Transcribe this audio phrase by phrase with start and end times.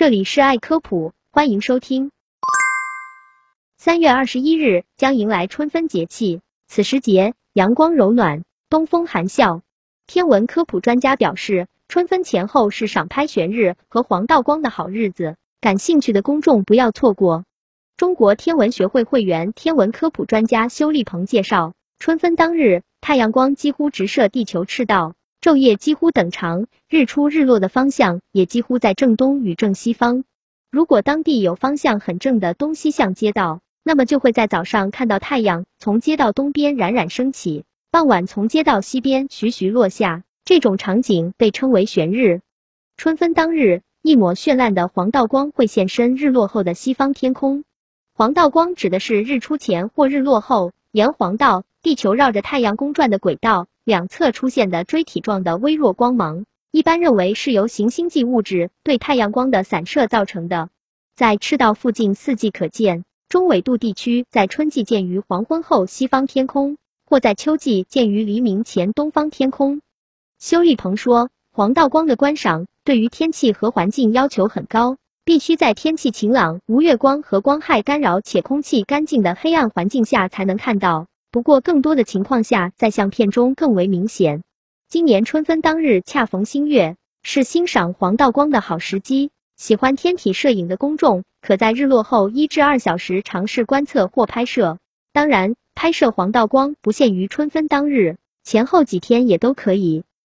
[0.00, 2.10] 这里是爱科普，欢迎收听。
[3.76, 9.60] 三月二十一日将迎来春分节气，此时节阳光柔暖，东风含笑。
[10.06, 17.44] 天文科普专家表示，春分前后是赏拍玄日和黄道光的好日子，感兴趣的公众不要错过。
[17.98, 25.12] 中国天文学会会员、天文科普专家修立鹏介绍，春分当日，太阳光几乎直射地球赤道。
[25.40, 30.24] 昼夜几乎等长，日出日落的方向也几乎在正东与正西方。
[30.70, 40.24] 如果当地有方向很正的东西向街道，那么就会在早上看到太阳从街道东边冉冉升起，傍晚从街道西边徐徐落下。
[40.44, 42.42] 这种场景被称为玄日。
[42.98, 47.64] 春分当日，一抹绚烂的黄道光会现身日落后的西方天空。
[48.12, 53.68] 黄道光指的是日出前或日落后，沿黄道地球绕着太阳公转的轨道。
[53.84, 60.68] 两侧出现的锥体状的微弱光芒，一般认为是由行星际物质对太阳光的散射造成的。
[61.16, 69.80] 在赤道附近四季可见，中纬度地区在春季见于黄昏后西方天空，或在秋季见于黎明前东方天空。
[70.38, 81.06] 修立鹏说，黄道光的观赏对于天气和环境要求很高，必须在天气晴朗、无月光和光害干扰且空气干净的黑暗环境下才能看到。
[81.32, 84.42] 不过，更多的情况下，在相片中更为明显。
[84.88, 89.30] 今年春分当日恰逢新月，是欣赏黄道光的好时机。
[89.56, 94.78] 喜欢天体摄影的公众，可在日落后一至二小时尝试观测或拍摄。
[95.12, 100.02] 当然，拍摄黄道光不限于春分当日，前后几天也都可以。